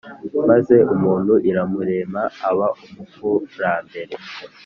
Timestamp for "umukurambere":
2.85-4.13